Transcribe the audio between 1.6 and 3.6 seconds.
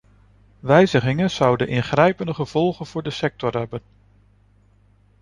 ingrijpende gevolgen voor de sector